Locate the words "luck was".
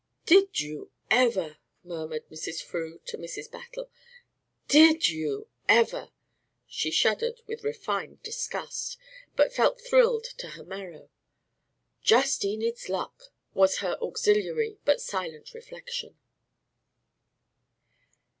12.89-13.77